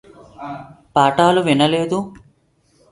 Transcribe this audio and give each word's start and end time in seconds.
పాఠాలు 0.95 1.41
వినలేడు 1.41 1.99